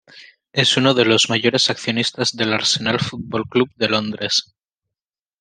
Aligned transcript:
Es 0.51 0.77
uno 0.77 0.95
de 0.95 1.05
los 1.05 1.29
mayores 1.29 1.69
accionistas 1.69 2.35
del 2.35 2.53
Arsenal 2.53 2.99
Football 2.99 3.43
Club 3.47 3.69
de 3.75 3.87
Londres. 3.89 4.55